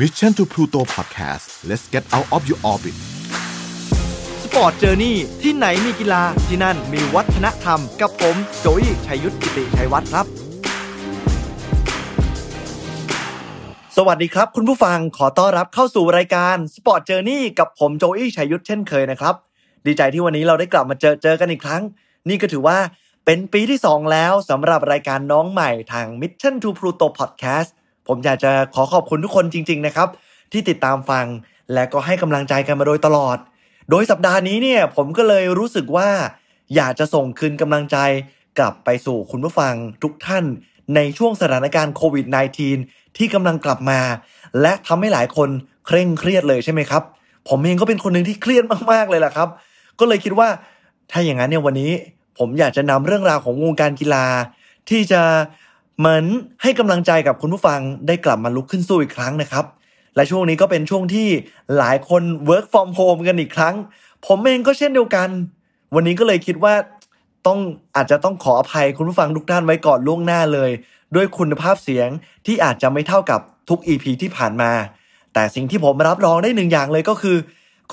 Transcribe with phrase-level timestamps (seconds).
[0.00, 2.96] Mission to Pluto Podcast let's get out of your orbit
[4.42, 10.26] Sport Journey ที่ไหนมีกีฬาที่นั่นมีวัฒนธรรม กับผมโจยชัยยุทธกิติชัยวัฒน์ครับ
[13.96, 19.34] สวัสดีครับ คุณผู้ฟังขอต้อนรับเข้าสู่รายการ Sport Journey กับผมโจยชัยยุทธเช่นเคยนะครับ
[19.86, 21.82] ดีใจที่วันนี้เราได้กลับมาเจอเจอกันอีกครั้ง
[22.28, 22.78] นี่ก็ถือว่า
[23.24, 27.70] เป็นปีที่ 2 แล้วสำหรับรายการน้องใหม่ทาง Mission to Pluto Podcast
[28.08, 30.08] ผมอยากจะขอขอบคุณทุกคนจริง ๆ นะครับ
[30.52, 31.26] ที่ติดตามฟัง
[31.74, 33.38] และก็ให้กำลังใจกันมาโดยตลอด
[33.90, 36.10] โดยสัปดาห์นี้เนี่ยผมก็เลยรู้สึกว่า
[36.74, 37.96] อยากจะส่งคืนกำลังใจ
[38.58, 40.44] กลับไปสู่คุณผู้ฟังทุกท่าน
[40.94, 42.26] ในช่วงสถานการณ์โควิด
[42.70, 44.00] -19 ที่กำลังกลับมา
[44.60, 45.48] และทำให้หลายคน
[45.86, 47.02] เคร่งเครียดเลยใช่ไหมครับ
[47.48, 49.48] ผมเองก็เป็นคนหนึ่งที่เครียดมากๆเลยแหละครับ
[49.98, 50.48] ก็เลยคิดว่า
[51.10, 51.90] ถ้าอย่างนั้นเนี่ยวันนี้
[52.38, 54.26] ผมอยากจะนำเรื่องราวของวงการกีฬา
[54.90, 55.22] ที่จะ
[56.02, 56.26] เหมือน
[56.62, 59.64] ให้กำลังใจกับคุณผู้ฟังได้กลับมาลุกขึ้นสู้อีกครั้งนะครับ
[60.14, 61.28] และช่วงนี้ก็เป็นช่วงที่
[61.78, 63.74] หลายคน work from home กันอีกครั้ง
[64.26, 65.28] ผมเองก็เช่นเดียวกัน
[65.94, 66.74] วันนี้ก็เลยคิดว่า
[67.46, 67.58] ต้อง
[67.96, 70.70] อาจจะต้องขออภัยคุณผู้ฟังทุกท่านไว้ก่อนล่วงหน้าเลย
[71.14, 72.08] ด้วยคุณภาพเสียง
[72.46, 74.72] ที่อาจจะไม่เท่ากับทุก EP ที่ผ่านมา
[75.34, 77.36] แต่สิ่งที่ผมรับรองได้หนึ่งอย่างเลยก็คือ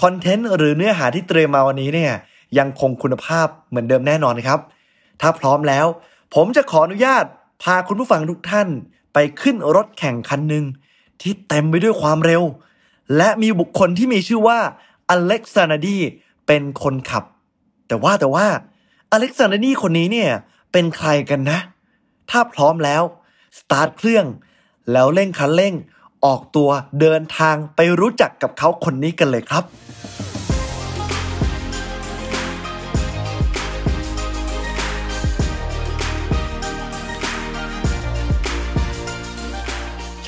[0.02, 2.14] คอนเทนต์หรือเนื้อหาที่เตรียมมาวันนี้เนี่ย
[2.58, 4.60] ยังคงคุณภาพเหมือนเดิมแน่นอนครับ
[5.22, 5.86] ถ้าพร้อมแล้ว
[6.36, 7.26] ผมจะขออนุญาต
[7.62, 8.68] พาคุณผู้ฟังทุกท่าน
[9.14, 10.66] ไปขึ้นรถแข่งคันหนึ่ง
[11.22, 12.44] ที่เต็มไปด้วยความเร็ว
[13.18, 14.60] และมีบุคคลที่มีชื่อว่า
[15.10, 15.98] อเล็กซานดี
[16.48, 17.24] เป็นคนขับ
[17.88, 18.48] แต่ว่าแต่ว่า
[19.12, 20.32] อเล็กซานดีคนนี้เนี่ย
[20.72, 21.60] เป็นใครกันนะ
[22.30, 23.04] ถ้าพร้อมแล้ว
[23.60, 24.26] สตาร์ทเครื่อง
[24.92, 25.74] แล้วเร่งคันเร่ง
[26.26, 26.70] ออกตัว
[27.02, 29.64] เดินทางไปรู้จักกับเขาคนนี้กันเลยครับ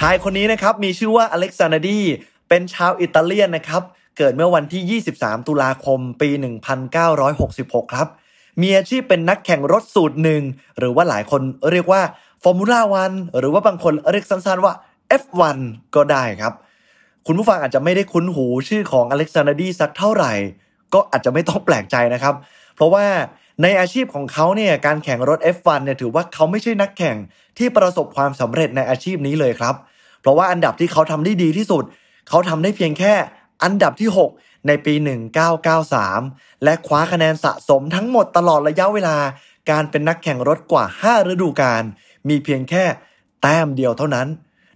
[0.04, 2.00] ชายคนนี้นะครับมีชื่อว่าอเล็กซานดี
[2.50, 3.84] เป็นชาวอิตาเลียนนะครับ
[4.18, 6.30] เกิดเมื่อวันที่ 23 ตุลาคม ปี
[7.12, 8.08] 1966 ครับ
[8.62, 10.42] มีอาชีพเป็นนักแข่งรถสูตรหนึ่ง
[10.80, 12.02] หรือว่าหลายคนเรียกว่า
[12.44, 14.74] ฟอร์มูล่าวันหรือว่าบางคนเรียกสั้นๆว่า
[15.22, 15.58] F1
[15.96, 16.54] ก็ได้ครับ
[17.28, 20.34] คุณผู้ฟังอาจจะไม่ได้คุ้นหูชื่อของอเล็กซานดีสักเท่าไหร่
[20.94, 22.36] ก็อาจจะไม่ต้องแปลกใจนะครับ
[22.76, 23.06] เพราะว่า
[23.64, 27.18] ในอาชีพของเขาเนี่ยการแข่งรถ F1 เนี่ยถือว่าเขาไม่ใช่นักแข่ง
[27.58, 31.84] ที่ประสบความสำเร็จในอาชีพนี้เลยครับเพราะว่าอันดับที่เขาทำได้ดีที่สุด
[32.30, 33.14] เขาทำได้เพียงแค่
[33.64, 34.94] อันดับที่ 6 ในปี
[35.80, 39.18] 1993 และคว้าคะแนนสะสมทั้งหมดตลอดระยะเวลา
[39.72, 41.84] การเป็นนักแข่งรถกว่า 5 ฤดูกาล
[42.30, 42.84] มีเพียงแค่
[43.42, 44.28] แต้มเดียวเท่านั้น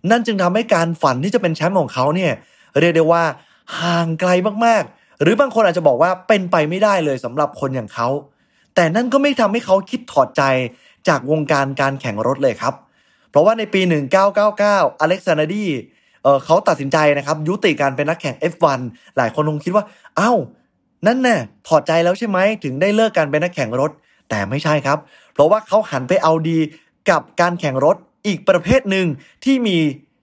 [0.09, 2.33] นั่นจึงทำให้การฝันที่จะเป็นแชมป์ของเขาเนี่ย
[2.79, 3.23] เรียกได้ว่า
[3.79, 4.29] ห่างไกล
[4.65, 8.07] มากๆ หรือบางคนอาจจะบอกว่าเป็นไปไม่ได้เลยสำหรับคนอย่างเขา
[8.75, 10.43] แต่นั่นก็ไม่ทำให้เขาคิดถอดใจ
[11.07, 12.73] จากวงการการแข่งรถเลยครับ
[13.35, 13.81] เพราะว่าในปี
[14.41, 15.65] 1999 อเล็กซ์ซานาดี
[16.23, 18.79] เขาตัดสินใจนะครับยุติการเป็นนักแข่ง F1
[19.17, 19.85] หลายคนคงคิดว่า
[20.19, 20.37] อ้าว
[21.07, 21.35] นั่นแน่
[21.67, 23.91] ถอดใจแล้วใช่ไหมถึงได้เลิกการเป็นนักแข่งรถ
[24.29, 24.97] แต่ไม่ใช่ครับ
[25.33, 26.59] เพราะว่าเขาหันไปเอาดี
[27.09, 27.95] กับการแข่งรถ
[28.27, 29.05] อีกประเภทหนึ่ง
[29.43, 29.77] ที่มี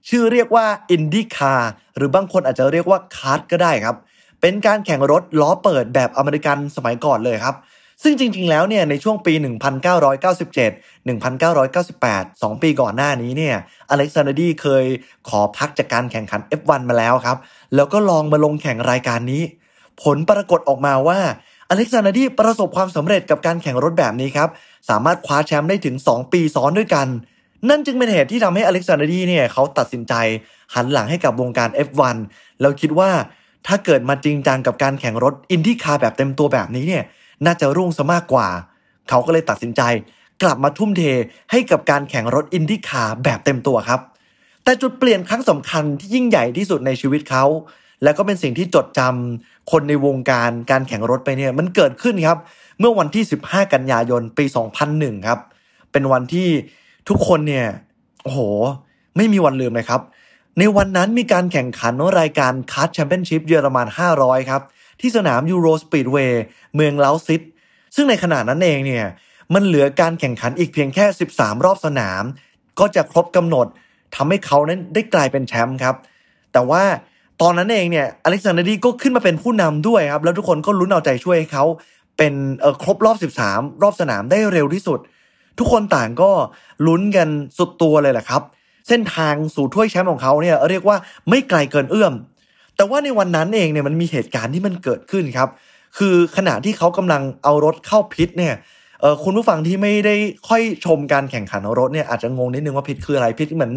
[0.08, 3.96] ชื่อเรียกว่า IndyCar หรือบางคนอาจจะเรียกว่า CART ก็ได้ครับ
[4.40, 7.54] เป็นการแข่งรถล้อเปิดแบบอเมริกันสมัยก่อนเลยครับ
[8.02, 9.34] ซึ่งจริง ๆ แล้วเนี่ยในช่วงปี
[10.00, 13.56] 1997 1998 2 ปีก่อนหน้านี้เนี่ย
[13.90, 14.84] อเล็กซานดีเคย
[15.28, 17.38] ขอพักจากการแข่งขัน F1 มาแล้วครับ
[17.74, 19.42] แล้วก็ลองมาลงแข่งรายการนี้
[20.02, 21.20] ผลปรากฏออกมาว่า
[21.70, 24.48] อเล็กซานดีประสบความสำเร็จกับการแข่งรถแบบนี้ครับ
[24.90, 27.08] สามารถคว้าแชมป์ได้ถึง 2 ปีซ้อนด้วยกัน
[27.68, 30.14] นั่นจึงเป็นเหตุที่ทำให้อเล็กซานดีเนี่ยเขาตัดสินใจ
[30.74, 32.16] หันหลังให้กับวงการ F1
[32.60, 33.10] แล้วคิดว่า
[33.66, 37.04] ถ้าเกิดมาจริงจังกับการแข่งรถ IndyCar แบบเต็มตัวแบบนี้เนี่ย
[37.46, 38.48] น่าจะรุ่งซะมากกว่า
[39.08, 39.82] เขาก็เลยตัดสินใจ
[40.42, 41.02] กลับมาทุ่มเท
[41.50, 44.00] ให้กับการแข่งรถ IndyCar แบบเต็มตัวครับ
[44.64, 47.44] แต่จุดเปลี่ยนครั้งสำคัญที่ยิ่งใหญ่ที่สุดในชีวิตเขา
[48.02, 52.38] และก็เป็นสิ่งที่จดจำคนในวงการการแข่งรถไปเนี่ยมันเกิดขึ้นครับ
[52.78, 54.44] เมื่อวันที่ 15 กันยายนปี
[54.86, 55.38] 2001 ครับ
[55.92, 56.48] เป็นวันที่
[57.08, 57.66] ทุกคนเนี่ย
[58.22, 58.38] โอ้โห
[59.16, 60.00] ไม่มีวันลืมเลยครับ
[60.58, 63.86] ในวันนั้นมีการแข่งขันรายการ CART Championship เยอรมัน
[64.18, 64.62] 500 ครับ
[65.02, 66.42] ที่สนาม EuroSpeedway
[66.74, 67.42] เมืองเลาซิต
[67.94, 69.06] ซึ่งในขณะนั้นเองเนี่ย
[69.54, 71.04] มันเหลือการแข่งขันอีกเพียงแค่
[71.34, 72.22] 13 รอบสนาม
[72.80, 73.66] ก็จะครบกำหนด
[74.14, 75.96] ทำให้เขานั้นได้กลายเป็นแชมป์ครับ
[76.52, 76.82] แต่ว่า
[77.42, 81.64] ตอนนั้นเองเนี่ยอเล็กซ์ซานาดีก็ขึ้นมาเป็นผู้นำด้วยครับ แล้วทุกคนก็ลุ้นเอาใจช่วยให้เขา
[82.18, 84.98] เป็นเออครบรอบ 13 รอบสนามได้เร็วที่สุด
[85.58, 86.30] ทุกคนต่างก็
[86.86, 87.28] ลุ้นกัน
[87.58, 88.42] สุดตัวเลยแหละครับ
[88.88, 90.96] เส้นทางสู่ถ้วยแชมป์ของเขาเนี่ยเรียกว่า
[91.28, 92.12] ไม่ไกลเกินเอื้อม
[92.76, 95.48] แต่ว่าในวันนั้นเองเนี่ยมันมีเหตุการณ์ที่มันเกิดขึ้นครับ
[95.98, 98.54] คือขณะที่เขากำลังเอารถเข้าพิษเนี่ย
[99.24, 100.14] คุณผู้ฟังที่ไม่ได้
[100.48, 103.72] ค่อยชมการแข่งขันรถเนี่ยอาจจะงงนิดนึงว่าพิษคืออะไรพิษเหมือน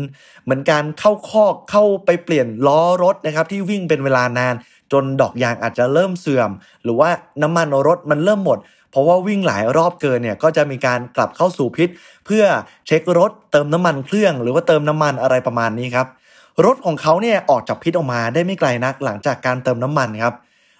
[0.45, 4.55] เหมือนการเข้าคอกเข้าไปเปลี่ยนล้อรถนะครับที่วิ่งเป็นเวลานาน
[4.91, 6.49] จนดอกยางอาจจะเริ่มเสื่อม
[6.83, 7.09] หรือว่า
[7.41, 8.59] น้ำมันรถมันเริ่มหมด
[8.91, 11.89] เพราะว่าวิ่งหลายรอบเกินเนี่ยก็จะมีการกลับเข้าสู่พิษ
[12.25, 12.43] เพื่อ
[12.87, 16.07] เช็ครถเติมน้ำมันเครื่อง หรือว่าเติมน้ำมันอะไรประมาณนี้ครับ
[16.65, 20.33] รถของเขาเนี่ยออกจากพิษออกมาได้ไม่ไกลนักหลังจากการเติมน้ำมันครับ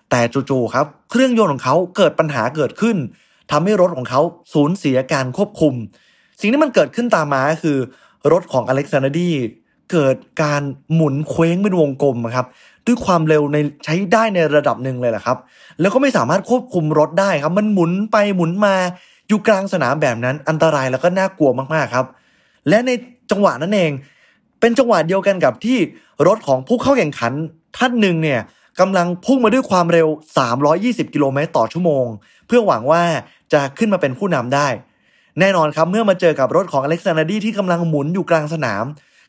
[0.09, 2.97] แต่จู่ๆครับเครื่องยนต์ของเขาเกิดปัญหาเกิดขึ้น
[3.51, 4.21] ทำให้รถของเขา
[4.53, 5.73] สูญเสียการควบคุม
[6.39, 7.77] สิ่งที่มันเกิดขึ้นตามมาคือ
[8.31, 9.31] รถของอเล็กซานดี
[9.91, 10.61] เกิดการ
[10.93, 12.45] หมุนเคว้งเป็นวงกลมครับ
[12.85, 15.37] ด้วยความเร็วในใช้ได้ในระดับหนึ่งเลยแหละครับ
[15.81, 18.75] แล้วก็ไม่สามารถควบคุมรถได้ครับ มันหมุนไปหมุนมา
[19.27, 22.05] อยู่กลางสนามแบบนั้นอันตรายแล้วก็น่ากลัวมากๆครับ
[22.69, 22.91] และใน
[23.31, 23.91] จังหวะนั้นเอง
[24.65, 25.77] เป็นจังหวะเดียวกันกับที่
[26.27, 27.33] รถของผู้เข้าแข่งขัน
[27.77, 28.41] ท่านหนึ่งเนี่ย
[28.79, 30.07] กำลังพุ่งมาด้วยความเร็ว
[30.61, 32.05] 320 กิโลเมตรต่อชั่วโมง
[32.47, 33.03] เพื่อหวังว่า
[33.53, 34.67] จะขึ้นมาเป็นผู้นำได้
[35.39, 38.83] แน่นอนครับเมื่อมาเจอกับรถของอเล็กซานดีที่กำลังหมุนอยู่กลางสนาม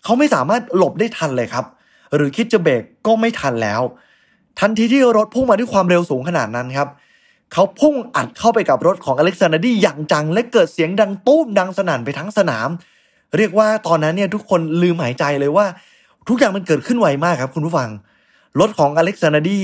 [0.04, 1.64] เขาไม่สามารถหลบได้ทันเลยครับ
[2.14, 3.80] หรือคิดจะเบรกก็ไม่ทันแล้ว
[4.60, 6.88] ทันทีที่รถพุ่งมาด้วยความเร็วสูงขนาดนั้นครับ
[7.52, 12.68] เขาพุ่งอัดเข้าไปกับรถของอเล็กซานดีอย่างจังและเกิดเสียงดังตุ้มดังสนั่นไปทั้งสนาม
[13.36, 15.66] เรียกว่าตอนนั้นเนี่ยทุกคนลืมหายใจเลยว่า
[16.28, 17.90] ทุกอย่างมันเกิดขึ้นไวมากครับ คุณผู้ฟัง
[18.60, 19.60] รถของอเล็กซานดี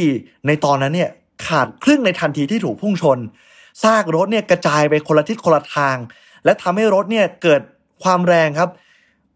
[0.46, 1.10] ในตอนนั้นเนี่ย
[1.46, 3.18] ขาดครึ่งในทันทีที่ถูกพุ่งชน
[3.82, 5.96] ซากรถเนี่ยกระจายไปคนละทิศคนละทาง
[6.44, 7.60] และทำให้รถเนี่ยเกิด
[8.02, 8.70] ความแรงครับ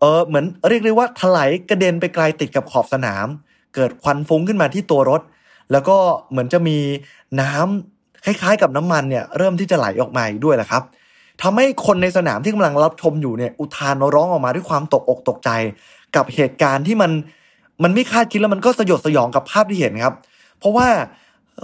[0.01, 3.27] เออเหมือนเรียกได้ว่าถลายกระเด็นไปไกลติดกับขอบสนาม
[3.75, 5.23] เกิดควันฟุ้งขึ้นมาที่ตัวรถ
[5.73, 5.97] แล้วก็
[6.31, 6.79] เหมือนจะมี
[7.41, 10.83] น้ำคล้ายๆ กับน้ำมันเนี่ยเริ่มที่จะไหลออกมาด้วยแหละครับ
[11.43, 15.51] ทำให้คนในสนามที่กำลังรับชมอยู่เนี่ยอุทานร้องออกมาด้วยความตกอกตกใจ
[16.17, 17.11] กับเหตุการณ์ที่มัน
[17.83, 20.15] มันไม่คาดคิดแล้วมันก็สยดสยองกับภาพที่เห็นครับ
[20.59, 20.89] เพราะว่า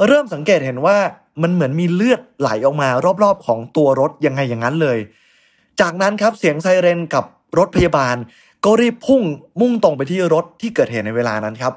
[0.06, 0.96] เริ่มสังเกตเห็นว่า
[1.42, 2.88] มันเหมือนมีเลือดไหลออกมา
[3.22, 4.98] รอบๆของตัวรถยังไงอย่างนั้นเลย
[5.80, 7.24] จากนั้นครับเสียงไซเรนกับ
[7.58, 8.16] รถพยาบาล
[8.64, 9.22] ก็รีบพุ่ง
[9.60, 11.72] มุ่งตรงไปที่รถที่เกิดเหตุในเวลานั้นครับ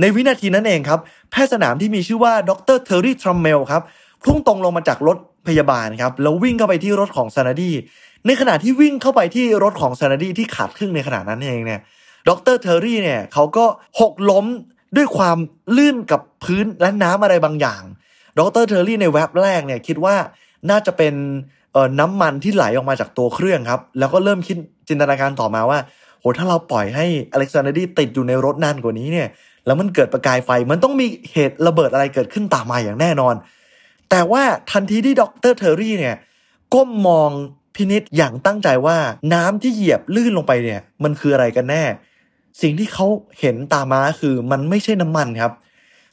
[0.00, 1.00] ในวินาทีนั้นเองครับ
[1.30, 3.82] แพทย์สนามที่มีชื่อว่าดรเทอร์รี่ทรัมเมลครับ
[4.24, 5.16] พุ่งตรงลงมาจากรถ
[5.48, 7.70] พยาบาลครับแล้ววิ่งเข้าไปที่รถของซานาดี
[8.26, 11.80] ในขณะที่วิ่งเข้าไปที่รถของซานาดีที่ขาดครึ่งในขณะนั้นเองเนี่ย
[12.28, 13.64] ดรเทอร์รี่เนี่ยเขาก็
[14.00, 14.46] หกล้ม
[14.96, 15.38] ด้วยความ
[15.76, 17.82] ลื่นกับพื้นและน้ำอะไรบางอย่าง
[18.38, 20.16] ดรเทอร์รี่ในแว็บแรกเนี่ยคิดว่า
[20.70, 21.14] น่าจะเป็น
[22.00, 24.56] น้ำมันที่ไหลออกมาจากตัวเครื่องครับ แล้วก็เริ่มคิด
[24.88, 25.78] จินตนาการต่อมาว่า
[26.20, 29.28] โหถ้าเราปล่อยให้อเล็กซ์ซานาดีติดอยู่ในรถนานกว่านี้เนี่ย
[29.66, 33.34] แล้วมันเกิดประกายไฟมันต้องมีเหตุระเบิดอะไรเกิดขึ้นตามมาอย่างแน่นอน
[34.10, 36.16] แต่ว่าทันทีที่ดรเทอร์รี่เนี่ย
[36.74, 37.30] ก้มมอง
[37.74, 38.98] พินิษอย่างตั้งใจว่า
[39.34, 41.84] น้ำที่เหยียบลื่นลงไปเนี่ย มันคืออะไรกันแน่
[42.60, 43.06] สิ่งที่เขา
[43.40, 45.52] เห็นตามาคือมันไม่ใช่น้ำมันครับ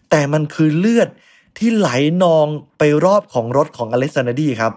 [0.10, 1.10] แต่มันคือเลือด
[1.58, 1.90] ที่ไหล
[2.24, 2.48] นอง
[2.78, 4.74] ไปรอบของรถของอเล็กซานดีครับ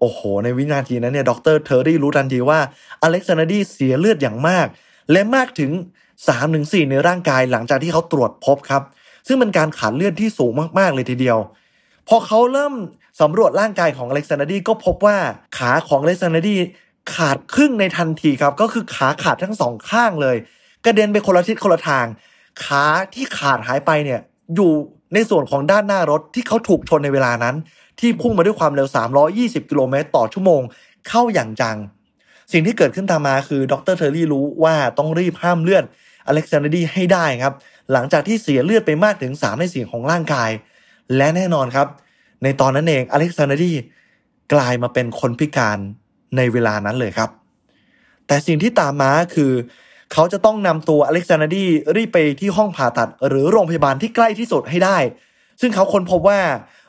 [0.00, 2.60] โอ้โห ในวินาทีนั้นเนี่ยดรเทอร์รี่รู้ทันทีว่า
[3.02, 4.66] อเล็กซานดีเสียเลือดอย่างมาก
[5.12, 5.70] และมากถึง
[6.30, 8.82] 3-4 ในร่างกายหลังจากที่เขาตรวจพบครับ
[9.26, 11.38] ซึ่งเป็นการขาดเลือดที่สูงมากๆเลยทีเดียว
[12.08, 12.74] พอเขาเริ่ม
[13.20, 15.16] สำรวจร่างกายของอเล็กซ์ซานาดีก็พบว่า
[15.58, 16.56] ขาของอเล็กซ์ซานาดี
[17.14, 20.36] ขาดครึ่งในทันทีครับก็คือขาขาดทั้งสองข้างเลย
[20.84, 22.06] กระเด็นไปคนละทิศคนละทาง
[22.64, 22.84] ขา
[23.14, 24.20] ที่ขาดหายไปเนี่ย
[24.54, 24.72] อยู่
[25.14, 27.56] ในส่วนของด้านหน้ารถที่เขาถูกชนในเวลานั้น
[28.00, 28.88] ที่พุ่งมาด้วยความเร็ว
[29.28, 30.62] 320 กิโลเมตรต่อชั่วโมง
[31.08, 31.76] เข้าอย่างจัง
[32.52, 35.84] สิ่งที่เกิดขึ้นตามมาคือดรเทอร์รี่รู้ว่าต้องรีบห้ามเลือด
[36.26, 37.54] อเล็กซ์ซานาดีให้ได้ครับ
[37.92, 40.50] หลังจากที่เสียเลือดไปมากถึง 3 ในสี่ของร่างกาย
[41.16, 41.88] และแน่นอนครับ
[42.42, 43.72] ในตอนนั้นเองอเล็กซานดรี
[44.52, 45.78] กลายมาเป็นคนพิการ
[46.36, 47.30] ในเวลานั้นเลยครับ
[48.26, 49.52] แต่สิ่งที่ตามมาคือ
[50.12, 51.64] เขาจะต้องนำตัวอเล็กซานดรี
[51.96, 54.98] รีบไปที่ห้องผ่าตัด หรือโรงพยาบาลที่ใกล้ที่สุดให้ได้
[55.60, 56.40] ซึ่งเขาค้นพบว่า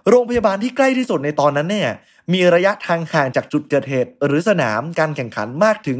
[0.09, 1.89] โรงพยาบาลที่ใกล้ที่สุดในตอนนั้นเนี่ย
[2.33, 5.99] มีระยะทางห่างจากจุดเกิดเหตุ หรือสนามการแข่งขันมากถึง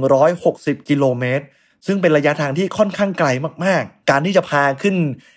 [0.00, 1.44] 160 กิโลเมตร
[1.86, 3.28] ซึ่งเป็นระยะทางที่ค่อนข้างไกล
[3.64, 4.94] มากๆ การที่จะพาขึ้น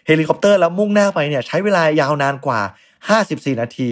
[0.07, 2.59] เฮลิคอปเตอร์แล้วมุ่งหน้าไปเนี่ยใช้เวลายาวนานกว่า
[3.15, 3.89] 54 นาที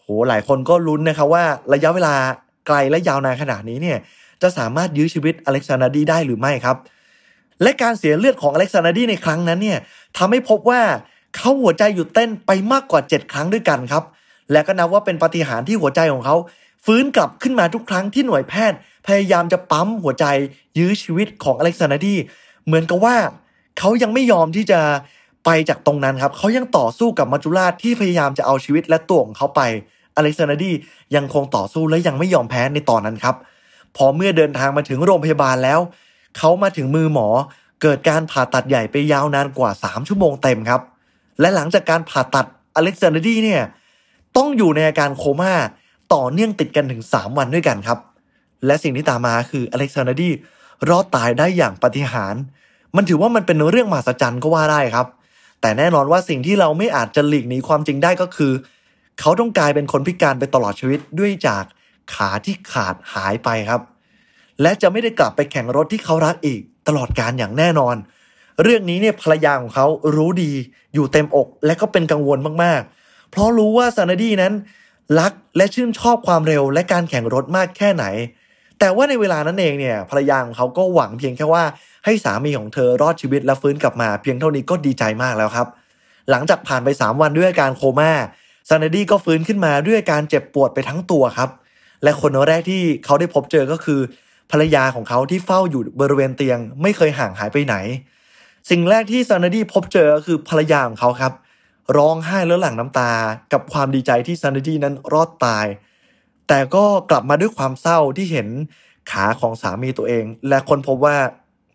[0.00, 2.14] โห หลายคนก็ลุ้นนะครับว่าระยะเวลา
[2.66, 3.98] ไกลและยาวนานขนาดนี้เนี่ย
[4.42, 6.76] จะสามารถยื้อชีวิตอเล็กซ์ ซานาร์ดีได้หรือไม่ครับ
[7.62, 9.78] และการเสียเลือดของอเล็กซ์ ซานาร์ดีในครั้งนั้นเนี่ย
[10.18, 10.80] ทำให้พบว่า
[11.36, 14.04] เขาหัวใจหยุดเต้นไปมากกว่า 7 ครั้งด้วยกันครับ
[14.52, 16.36] และก็นับว่าเป็นปาฏิหาริย์ที่หัวใจของเขา
[16.84, 20.24] ฟื้นกลับขึ้นมาทุกครั้งที่หน่วยแพทย์ พยายามจะปั๊มหัวใจ
[20.78, 22.14] ยื้อชีวิตของอเล็กซานดี
[22.66, 23.16] เหมือนกับว่า
[23.78, 24.80] เขายังไม่ยอมที่จะ
[25.44, 29.60] ไปจากตรงนั้นครับเขายังต่อสู้กับมัจจุราชที่พยายามจะเอาชีวิตและตัวของเขาไป
[30.16, 30.72] อเล็กซานดี
[31.16, 33.36] ยังคงต่อสู้และยังไม่ยอมแพ้ในตอนนั้นครับ
[33.96, 35.80] พอเมื่อเดินทางมาถึงโรงพยาบาลแล้ว
[36.38, 37.28] เขามาถึงมือหมอ
[37.82, 40.80] เกิดการผ่าตัดใหญ่ไปยาวนานกว่า 3 ชั่วโมงเต็มครับ
[41.40, 43.62] และหลังจากการผ่าตัดอเล็กซานดีเนี่ย
[44.36, 45.54] ต้องอยู่ในอาการโคม่า
[46.14, 47.98] ต่อเนื่องติดกันถึง 3 วันด้วยกันครับ
[48.66, 50.30] และสิ่งที่ตามมาคืออเล็กซานดี
[50.88, 52.42] รอดตายได้อย่างปาฏิหาริย์
[52.96, 55.06] มันถือว่ามันเป็นเรื่องมหัศจรรย์ก็ว่าได้ครับ
[55.60, 58.52] แต่แน่นอนว่าสิ่งที่เราไม่อาจจะหลีกหนีความจริงได้ก็คือ
[59.20, 61.64] เขาต้องกลายเป็นคนพิการไปตลอดชีวิตด้วยจาก
[62.14, 63.80] ขาที่ขาดหายไปครับ
[64.62, 67.96] และจะไม่ได้กลับไปแข่งรถที่เขารักอีกตลอดการอย่างแน่นอน
[68.62, 70.52] เรื่องนี้เนี่ยภรรยาของเขารู้ดี
[70.94, 74.52] อยู่เต็มอก และก็เป็นกังวลมากๆ เพราะรู้ว่าซานาดีนั้น
[75.18, 78.04] รักและชื่นชอบความเร็วและการแข่งรถมากแค่ไหน
[78.78, 81.64] แต่ว่าในเวลานั้นเองเนี่ยภรรยาของเขาก็หวังเพียงแค่ว่า
[82.04, 85.68] ให้สามีของเธอรอดชีวิตและฟื้นกลับมา เพียงเท่านี้ก็ดีใจมากแล้วครับ
[86.30, 88.12] หลังจากผ่านไป 3 วันด้วยอาการโคม่า
[88.68, 91.50] ซานาดีก็ฟื้นขึ้นมาด้วยการเจ็บปวดไปทั้งตัวครับ
[92.02, 94.00] และคนแรกที่เขาได้พบเจอก็คือ
[94.50, 97.76] ภรรยาของเขาที่เฝ้าอยู่บริเวณเตียง ไม่เคยห่างหายไปไหน
[98.70, 101.32] สิ่งแรกที่ซานาร์ดีพบเจอก็คือภรรยาของเขาครับ
[101.96, 103.10] ร้องไห้แล้วหลั่งน้ำตา
[103.52, 105.66] กับความดีใจที่ซานาร์ดีนั้นรอดตาย
[106.48, 108.48] แต่ก็กลับมาด้วยความเศร้าที่เห็น
[109.10, 111.16] ขาของสามีตัวเอง และค้นพบว่า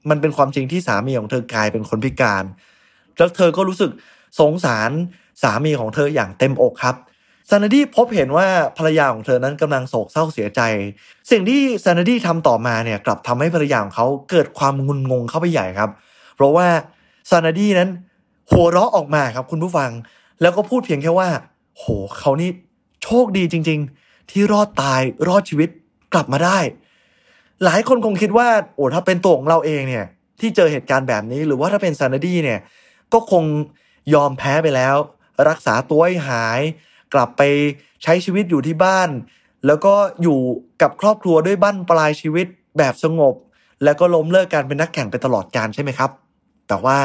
[0.10, 2.44] มันเป็นความจริงที่สามีของเธอกลายเป็นคนพิการ
[3.18, 3.92] แล้วเธอก็รู้สึก
[4.40, 4.92] สงสาร
[5.44, 6.96] สามีของเธออย่างเต็มอกครับ
[7.50, 8.48] ซานาร์ดีพบเห็นว่า
[8.78, 10.62] ภรรยาของเธอนั้นกำลังโศกเศร้าเสียใจ
[11.32, 15.90] สิ่งที่ซานาร์ดีทำต่อมาเนี่ยกลับทำให้ภรรยาของเขาเกิดความงุนงงเข้าไปใหญ่ครับ
[16.36, 16.68] เพราะว่า
[17.32, 17.90] ซานาร์ดีนั้น
[18.52, 19.92] หัวเราะออกมาครับคุณผู้ฟัง
[20.42, 21.30] แล้วก็พูดเพียงแค่ว่า
[21.78, 21.84] โห
[22.18, 22.50] เขานี่
[23.04, 25.70] โชคดีจริง ๆ ที่รอดตายรอดชีวิต
[26.14, 26.60] กลับมาได้
[27.64, 30.06] หลายคนคงคิดว่า โอ้ถ้าเป็นตัวของเราเองเนี่ย
[30.40, 32.60] ที่เจอเหตุการณ์แบบนี้ หรือว่าถ้าเป็นซานาร์ดีเนี่ย
[33.14, 33.44] ก็คง
[34.14, 34.96] ยอมแพ้ไปแล้ว
[35.50, 36.62] รักษาตัวให้หาย
[37.14, 37.42] กลับไป
[38.04, 39.10] ใช้ชีวิตอยู่ที่บ้าน
[39.68, 40.40] แล้วก็อยู่
[40.82, 43.36] กับครอบครัวด้วยบ้านปลายชีวิตแบบสงบ
[43.84, 46.12] แล้วก็ล้มเลิกการเป็นนักแข่งไปตลอดการใช่ไหมครับ
[46.68, 46.98] แต่ว่า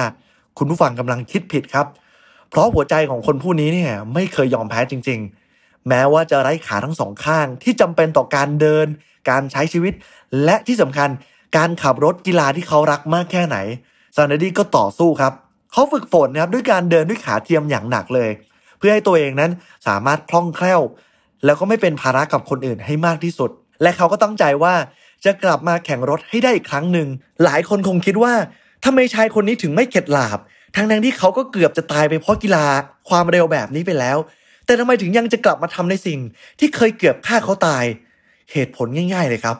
[0.59, 1.87] คุณผู้ฟังกำลังคิดผิดครับ
[2.51, 5.21] เพราะหัวใจของคนผู้นี้เนี่ยไม่เคยยอมแพ้จริง
[5.55, 8.87] ๆ แม้ว่าจะไร้ขาทั้งสองข้างที่จำเป็นต่อการเดิน
[9.31, 9.95] การใช้ชีวิต
[10.45, 11.09] และที่สำคัญ
[11.57, 13.57] การขับรถกีฬาที่เขารักมากแค่ไหน
[14.17, 15.33] ซานดี้ก็ต่อสู้ครับ
[15.73, 18.31] เขาฝึกฝนนะครับด้วยการเดินด้วยขาเทียมอย่างหนักเลย
[18.79, 19.51] เพื่อให้ตัวเองนั้น
[19.87, 20.81] สามารถคล่องแคล่ว
[21.45, 23.51] แล้วก็ไม่เป็นภาระกับคนอื่นให้มากที่สุด
[23.83, 24.75] และเขาก็ตั้งใจว่า
[25.25, 27.09] จะกลับมาแข่งรถให้ได้อีกครั้งหนึ่ง
[27.45, 28.35] หลายคนคงคิดว่า
[28.85, 30.39] ทำไมชายคนนี้ถึงไม่เข็ดหลาบ
[30.77, 32.67] ทั้งทั้งที่เขาก็เกือบจะตายไปเพราะกีฬา
[33.09, 34.19] ความเร็วแบบนี้ไปแล้ว
[34.67, 36.19] แต่ทำไมถึงยังจะกลับมาทำในสิ่ง
[36.59, 37.85] ที่เคยเกือบฆ่าเขาตาย
[38.53, 39.57] เหตุผลง่ายๆเลยครับ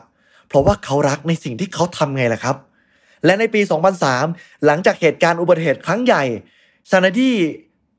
[0.47, 2.55] เพราะว่าเขารักในสิ่งที่เขาทำไงล่ะครับ
[3.25, 3.61] และในปี
[4.13, 6.23] 2003 หลังจากเหตุการณ์อุบัติเหตุครั้งใหญ่
[6.91, 7.35] ซานาดี้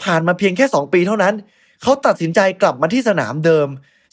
[0.04, 1.34] ผ่านมาเพียงแค่ 2 ปีเท่านั้น
[1.82, 3.68] เขาตัดสินใจกลับมาที่สนามเดิม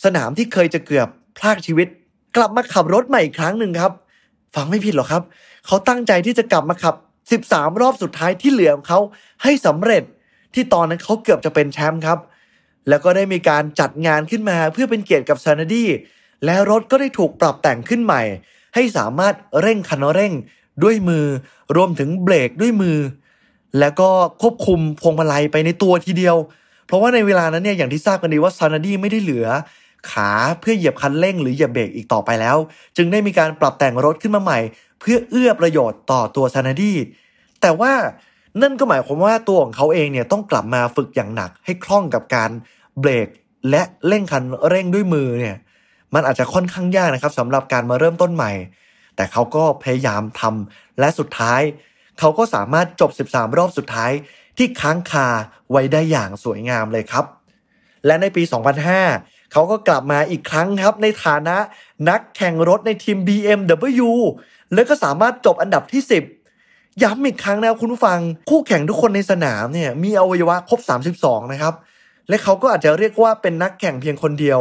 [0.05, 1.87] สนามที่เคยจะเกือบพลากชีวิต
[2.35, 3.91] กลับมาขับรถใหม่อีกครั้งหนึ่งครับ
[4.55, 5.23] ฟังไม่ผิดหรอกครับ
[5.65, 6.95] เขาตั้งใจที่จะกลับมาขับ
[7.41, 8.99] 13 รอบสุดท้ายที่เหลือของเขา
[9.43, 10.03] ให้สำเร็จ
[10.53, 12.19] ที่ตอนนั้นเขาเกือบจะเป็นแชมป์ครับ
[12.89, 15.89] แล้วก็ได้มีการจัดงานขึ้นมาเพื่อเป็นเกียรติกับซานาดี้
[16.45, 18.21] และรถก็ได้ถูกปรับแต่งขึ้นใหม่
[18.75, 20.33] ให้สามารถเร่งคันเร่ง
[20.83, 21.25] ด้วยมือ
[21.75, 22.97] รวมถึงเบรกด้วยมือ
[23.79, 24.09] แล้วก็
[24.41, 26.37] ควบคุมพวงมาลัยไปในตัวทีเดียว
[26.87, 29.47] เพราะว่าในเวลานั้นเนี่ยอย่างที่ทราบกันดีว่าซานาดี้ไม่ได้เหลือ
[30.11, 30.29] ขา
[30.59, 32.57] เพื่อเหยียบคันเร่งหรือเหยียบเบรกอีกต่อไปแล้ว
[32.97, 34.59] จึงได้มีการปรับแต่งรถขึ้นมาใหม่
[34.99, 36.93] เพื่อเอื้อประโยชน์ต่อตัวซานาดี
[37.61, 37.93] แต่ว่า
[38.61, 42.51] นั่นก็หมายความว่าตัวของเขาเองเนี่ยต้องกลับมาฝึกอย่างหนักให้คล่องกับการ
[42.99, 43.27] เบรก
[43.69, 45.57] และเร่งคันเร่งด้วยมือเนี่ย
[46.13, 48.51] มันอาจจะค่อนข้างยากนะครับสำหรับการมาเริ่มต้นใหม่
[49.15, 51.61] แต่เขาก็พยายามทำและสุดท้าย
[52.19, 54.11] เขาก็สามารถจบ 13 รอบสุดท้าย
[54.57, 55.27] ที่ค้างคา
[55.71, 57.25] ไว้ได้อย่างสวยงามเลยครับ
[58.05, 61.57] และในปี 2005 เขาก็กลับมาอีกครั้งครับ ในฐานะ
[62.09, 64.11] นักแข่งรถในทีม BMW
[64.73, 66.01] แล้วก็สามารถจบอันดับที่
[66.49, 68.19] 10 ย้ำอีกครั้งนะคุณผู้ฟัง
[68.49, 70.79] คู่แข่งทุกคนในสนามเนี่ยมีอวัยวะครบ
[71.17, 71.73] 32 นะครับ
[72.29, 74.59] และเขาก็อาจจะเรียกว่าเป็นนักแข่งเพียงคนเดียว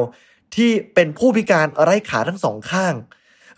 [0.55, 2.95] ที่เป็นผู้พิการไร้ขาทั้งสองข้าง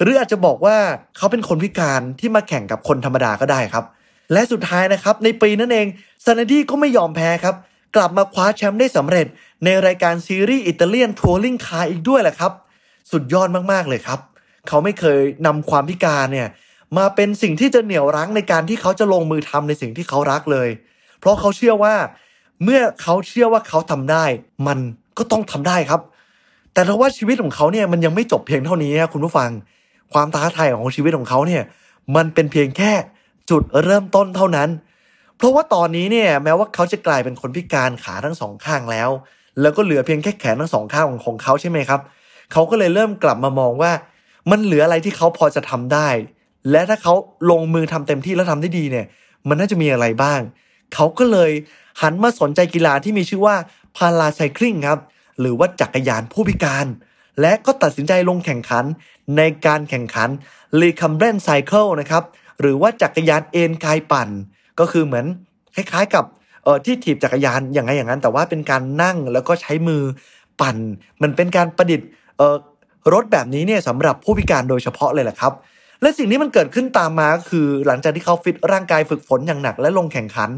[0.00, 0.76] หรืออาจจะบอกว่า
[1.16, 3.84] เขาเป็นคนพิการที่มาแข่งกับคนธรรมดาก็ได้ครับ
[4.32, 5.86] และสุดท้ายนะครับในปีนั้นเอง
[6.24, 7.54] ซานดี้ก็ไม่ยอมแพ้ครับ
[7.96, 9.26] กลับมาคว้าแชมป์ได้สำเร็จ
[9.64, 12.52] ในรายการซีรีส์อิตาเลียนทัวริงคาร์อีกด้วยแหละครับ
[13.12, 14.20] สุดยอดมากๆเลยครับ
[14.68, 16.48] เขาไม่เคยนำความพิการเนี่ย
[16.98, 20.68] มาเป็นสิ่งที่จะเหนี่ยวรั้งในการที่เขาจะลงมือทำในสิ่งที่เขารักเลย
[21.20, 21.94] เพราะเขาเชื่อว่า
[22.64, 24.24] เมื่อเขาเชื่อว่าเขาทำได้
[24.66, 24.78] มัน
[25.18, 26.00] ก็ต้องทำได้ครับ
[26.72, 29.50] แต่ถ้าว่าชีวิตของเขาเนี่ยมันยังไม่จบเพียงเท่านี้นะคุณผู้ฟัง
[30.12, 31.62] ความท้าทายของชีวิตของเขาเนี่ย
[32.16, 32.92] มันเป็นเพียงแค่
[33.50, 34.68] จุดเริ่มต้นเท่านั้น
[35.38, 39.10] เพราะว่าตอนนี้เนี่ยแม้ว่าเขาจะกลายเป็นคนพิการขาทั้งสองข้างแล้ว
[39.60, 42.00] แล้วก็เหลือเพียงแค่แขนทั้งสองข้างของของเขาใช่ไหมครับ
[42.52, 43.92] เขาก็เลยเริ่มกลับมามองว่า
[44.50, 46.08] มันเหลืออะไรที่เขาพอจะทำได้
[46.70, 47.14] และถ้าเขา
[47.50, 49.06] ลงมือทำเต็มที่แล้วทำได้ดีเนี่ย
[49.48, 50.40] มันน่าจะมีอะไรบ้าง
[50.94, 51.50] เขาก็เลย
[52.02, 53.56] หันมาสนใจกีฬาที่มีชื่อว่า
[53.96, 54.98] พาราไซคลิงครับ
[55.40, 56.86] หรือว่าจักรยานผู้พิการ
[57.40, 58.84] และก็ตัดสินใจลงแข่งขัน
[59.36, 60.28] ในการแข่งขัน
[60.80, 62.24] r e c u m b r a n t Cycle นะครับ
[62.60, 64.28] หรือว่าจักรยานเอ็นกายปั่น
[64.80, 65.26] ก็คือเหมือน
[65.74, 66.24] คล้ายๆกับ
[66.64, 70.02] เออที่ถีบจักรยานอย่างไงอย่างนั้น แต่ว่าเป็นการนั่งแล้วก็ใช้มือ
[70.60, 70.76] ปั่น
[71.22, 72.56] มันเป็นการประดิษฐ์เออ
[73.12, 75.52] รถแบบนี้เนี่ยสำหรับผู้พิการโดยเฉพาะเลยแหละครับ
[76.00, 80.50] และสิ่งที่มันเกิดขึ้นตามมาก็คือ หลังจากที่เขาฟิตร่างกายฝึกฝนอย่างหนักและลงแข่งขัน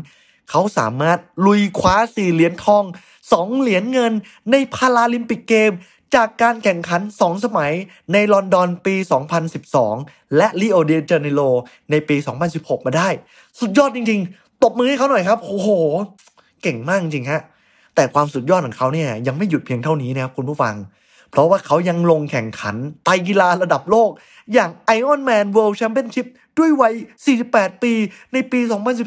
[0.50, 2.84] เขาสามารถลุยคว้าสี่เหรียญทอง
[3.32, 4.12] สองเหรียญเงิน
[4.50, 5.72] ในพาราลิมปิกเกม
[6.14, 7.72] จากการแข่งขัน 2 สมัย
[8.12, 8.94] ในลอนดอนปี
[9.66, 11.40] 2012 และลิโอเดจาเนโร
[11.90, 12.16] ในปี
[12.52, 13.08] 2016 มาได้
[13.60, 15.68] สุดยอดจริงๆ ตบมือให้เขาหน่อยครับ โอ้โห
[16.62, 17.42] เก่งมากจริงฮะ
[17.94, 20.74] แต่ความสุดยอดของเขาเนี่ยยังไม่หยุดเพียงเท่านี้นะครับคุณผู้ฟัง
[21.30, 24.10] เพราะว่าเขายังลงแข่งขันไตกีฬาระดับโลก
[24.54, 26.26] อย่าง Iron Man World Championship
[26.58, 26.94] ด้วยวัย
[27.38, 27.92] 48 ปี
[28.32, 28.60] ในปี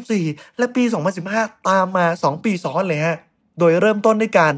[0.06, 0.82] 2014 และปี
[1.26, 3.18] 2015 ตามมา 2 ปีซ้อนเลยฮะ
[3.58, 4.54] โดยเริ่มต้นด้วยการ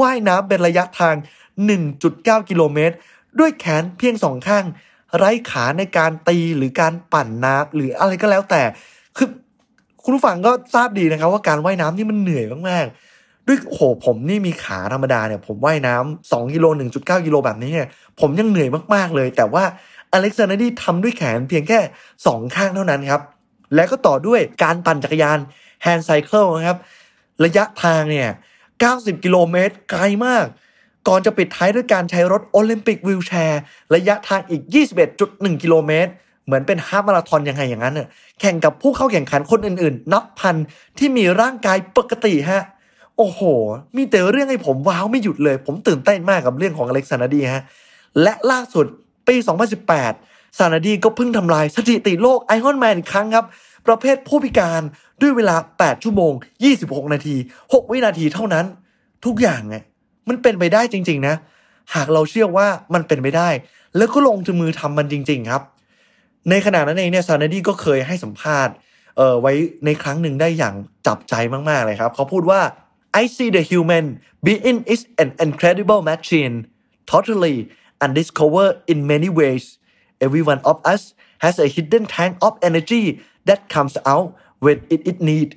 [0.00, 1.16] ว่ายน้ำเป็นระยะทาง
[1.60, 2.94] 1.9 กิโลเมตร
[3.40, 4.64] ด้วยแขนเพียงสองข้าง
[5.16, 8.62] ไร้ขาในการตีหรือการปั่นน้ำหรืออะไรก็แล้วแต่
[9.16, 9.28] คือ
[10.02, 16.66] คุณผู้ฟังก็ทราบดีนะครับ ว่าการว่ายน้ำนี่มันเหนื่อยมากๆ ด้วยโหผมนี่มีขาธรรมดาเนี่ย ผมว่ายน้ำ2กิโล
[16.96, 17.88] 1.9 กิโลแบบนี้เนี่ย
[18.20, 19.64] ผมยังเหนื่อยมากๆเลย แต่ว่า
[20.12, 21.78] อเล็กซานดีทำด้วยแขนเพียงแค่
[22.16, 23.22] 2 ข้างเท่านั้นครับ
[23.74, 25.38] และก็ต่อด้วยการปั่นจักรยาน
[25.82, 26.78] handcycle นะครับ
[27.44, 28.28] ระยะทางเนี่ย
[28.76, 30.46] 90 กิโลเมตรไกลมาก
[31.08, 33.60] ก่อนจะปิดท้ายด้วยการใช้รถโอลิมปิก wheelchair
[33.94, 34.62] ระยะทางอีก
[35.12, 36.10] 21.1 กิโลเมตร
[36.46, 38.08] เหมือนเป็นฮาล์ฟมาราธอนยังไงอย่างนั้นเน่ะ
[38.40, 40.56] แข่งกับผู้เข้าแข่งขันคนอื่นๆ นับพัน
[40.98, 42.62] ที่มีร่างกายปกติฮะ
[43.16, 43.40] โอ้โห
[43.96, 47.64] มีแต่เรื่องให้ผมว้าวไม่หยุดเลย ผมตื่นเต้นมากกับเรื่องของอเล็กซานดีฮะ
[48.22, 48.86] และล่าสุด
[49.28, 49.36] ปี
[49.96, 53.44] 2018 ซานาดีก็เพิ่งทำลายสถิติโลกไอออนแมนอีกครั้งครับ
[53.86, 54.82] ประเภทผู้พิการ
[55.20, 56.32] ด้วยเวลา 8 ชั่วโมง
[56.72, 58.64] 26 นาที 6 วินาทีเท่านั้น
[59.24, 59.76] ทุกอย่างไง
[60.28, 61.34] มันเป็นไปได้จริง ๆ นะ
[61.94, 63.48] หากเราเชื่อว่ามันเป็นไปได้
[63.96, 65.62] แล้วก็ลงมือทำมันจริง ๆ ครับ
[66.50, 68.74] ในขณะนั้นเองเนี่ยซานาดีก็เคยให้สัมภาษณ์
[69.16, 69.52] เอ่อไว้
[69.84, 70.74] ในครั้งหนึ่งได้อย่าง
[71.06, 71.34] จับใจ
[71.68, 72.60] มากๆเลยครับ เขาพูดว่า
[73.20, 74.06] I see the human
[74.46, 76.54] being is an incredible machine
[77.12, 77.56] totally
[78.04, 79.64] undiscovered in many ways
[80.24, 81.02] every one of us
[81.44, 83.04] has a hidden tank of energy
[83.48, 84.28] that comes out
[84.64, 85.48] when it is need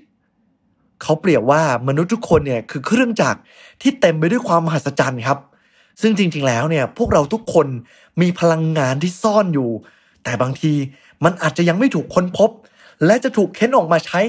[1.02, 3.40] เขาเปรียบว่ามนุษย์ทุกคนเนี่ยคือเครื่องจักร
[3.82, 5.40] ที่เต็มไปด้วยความมหัศจรรย์ครับ
[6.02, 7.68] ซึ่งจริง ๆ แล้วเนี่ยพวกเราทุกคน
[8.22, 9.70] มีพลังงานที่ซ่อนอยู่
[10.24, 10.74] แต่บางที
[11.24, 12.50] มันอาจจะยังไม่ถูกค้นพบ
[13.06, 14.20] และจะถูกเค้นออกมาใช้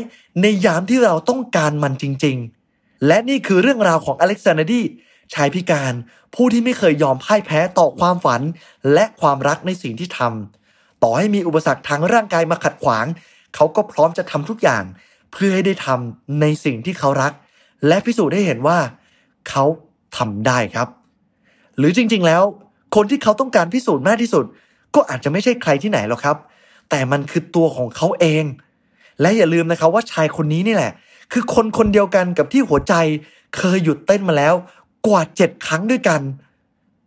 [0.42, 2.36] ในยามที่เราต้องการมันจริง
[2.72, 4.82] ๆ และนี่คือเรื่องราวของอเล็กซานดี
[5.34, 5.94] ชายพิการ
[6.34, 8.42] ผู้ที่ไม่เคยยอมพ่ายแพ้ต่อความฝัน
[8.94, 13.06] และความรักในสิ่งที่ทำต่อให้มีอุปสรรคทางร่างกายมาขัดขวาง
[13.54, 14.84] เขาก็พร้อมจะทำทุกอย่าง
[15.38, 17.32] เพื่อให้ได้ทำในสิ่งที่เขารัก
[17.86, 18.78] และพิสูจน์ให้เห็นว่า
[19.48, 19.64] เขา
[20.16, 20.88] ทำได้ครับ
[21.78, 22.42] หรือจริงๆแล้ว
[22.96, 24.44] คนที่เขาต้องการพิสูจน์มากที่สุด
[24.94, 26.36] ก็อาจจะไม่ใช่ใครที่ไหนหรอกครับ
[26.90, 28.44] แต่มันคือตัวของเขาเอง
[29.20, 30.92] และอย่าลืมนะครับว่าชายคนนี้นี่แหละ
[31.32, 32.94] คือคนคนเดียวกันกับที่หัวใจ
[33.56, 34.54] เคยหยุดเต้นมาแล้ว
[35.06, 36.20] กว่าเจ็ดครั้งด้วยกัน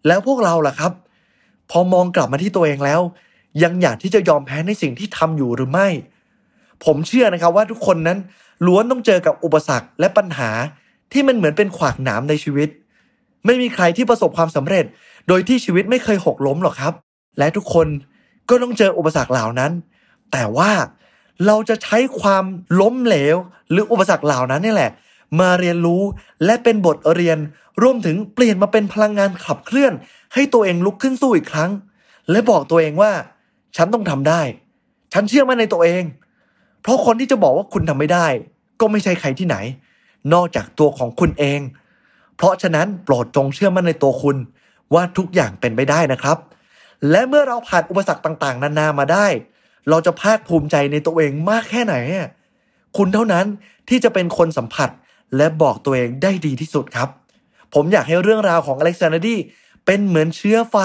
[0.08, 0.92] แล้วพวกเราล่ะครับ
[1.70, 3.02] พอมองกลับมาที่ตัวเองแล้ว
[3.64, 5.88] ยังอยากที่จะยอมแพ้ในสิ่งที่ทำอยู่หรือไม่
[6.86, 8.18] ผมเชื่อนะครับว่าทุกคนนั้น
[8.66, 10.50] ล้วนต้องเจอกับอุปสรรคและปัญหา
[11.12, 12.70] ที่มันเหมือนเป็นขวากหนามในชีวิต
[13.46, 14.86] ไม่มีใครที่ประสบความสำเร็จ
[15.28, 16.94] โดยที่ชีวิตไม่เคยหกล้มหรอกครับ
[17.40, 17.88] และทุกคน
[18.50, 19.72] ก็ต้องเจออุปสรรคเหล่านั้น
[20.32, 20.72] แต่ว่า
[21.46, 22.46] เราจะใช้ความ
[22.82, 23.36] ล้มเหลว
[23.72, 24.92] หรืออุปสรรคเหล่านั้นนี่แหละ
[25.40, 26.02] มาเรียนรู้
[26.46, 27.38] และเป็นบทเรียน
[27.82, 29.94] รวมถึงเปลี่ยนมาเป็นพลังงานขับเคลื่อน
[30.34, 31.72] ให้ตัวเองลุกขึ้นสู้อีกครั้ง
[32.32, 33.12] และบอกตัวเองว่า
[33.78, 34.42] ฉันต้องทำได้
[35.14, 36.04] ฉันเชื่อมั่นในตัวเอง
[36.82, 38.28] เพราะคนที่จะบอกว่าคุณทำไม่ได้
[38.80, 39.58] ก็ไม่ใช่ใครที่ไหน
[40.34, 41.60] นอกจากตัวของคุณเอง
[42.38, 44.38] เพราะฉะนั้นโปรดจงเชื่อมั่นในตัวคุณ
[44.94, 46.38] ว่าทุกอย่างเป็นไปได้นะครับ
[47.12, 49.28] และเมื่อเราผ่านอุปสรรคต่างๆ นานามาได้
[49.90, 51.96] เราจะภาคภูมิใจในตัวเองมากแค่ไหน
[52.98, 53.46] คุณเท่านั้น
[53.90, 54.90] ที่จะเป็นคนสัมผัส
[55.38, 57.10] และบอกตัวเองได้ดีที่สุดครับ
[57.74, 59.36] ผมอยากให้เรื่องราวของอเล็กซานดี
[59.86, 60.76] เป็นเหมือนเชื้อไฟ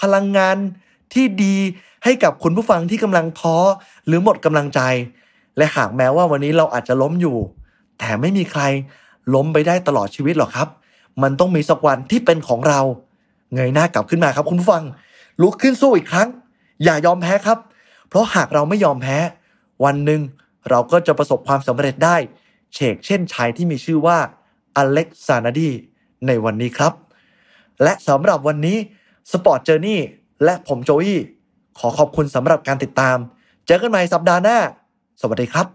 [0.00, 0.56] พลังงาน
[1.14, 1.56] ที่ดี
[2.04, 3.56] ให้กับคุณผู้ฟังที่กำลังท้อ
[4.06, 4.80] หรือหมดกำลังใจ
[5.56, 7.36] และหากแม้ว่าวันนี้เราอาจจะล้มอยู่
[7.98, 8.62] แต่ไม่มีใคร
[9.34, 10.68] ล้มไปได้ตลอดชีวิตหรอกครับ
[11.22, 12.80] มันต้องมีสักวันที่เป็นของเรา
[13.54, 14.84] เงยหน้ากลับขึ้นมาครับคุณผู้ฟัง
[15.40, 16.28] ลุกขึ้นสู้อีกครั้ง
[16.84, 17.58] อย่ายอมแพ้ครับ
[18.08, 19.18] เพราะหากเราไม่ยอมแพ้
[19.84, 20.20] วันหนึ่ง
[20.70, 22.16] เราก็จะประสบความสำเร็จได้
[22.74, 24.18] เฉกเช่นชายที่มีชื่อว่า
[24.76, 25.70] อเล็กซ์ ซานาร์ดี
[26.26, 26.92] ในวันนี้ครับ
[27.82, 28.76] และสำหรับวันนี้
[29.32, 30.00] Sport Journey
[30.44, 31.20] และผมโจอี้
[31.78, 33.16] ขอขอบคุณสำหรับการติดตาม
[33.66, 34.58] เจอกันใหม่สัปดาห์หน้า
[35.20, 35.66] สวัสดีครับ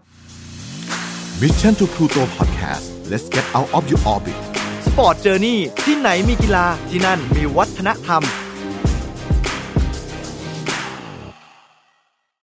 [1.42, 4.38] Mission to Pluto Podcast let's get out of your orbit
[4.86, 8.22] Sport Journey ที่ไหนมีกีฬาที่นั่นมีวัฒนธรรม